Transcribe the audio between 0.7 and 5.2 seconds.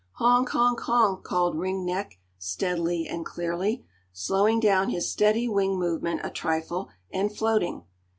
honk," called Ring Neck steadily and clearly, slowing down his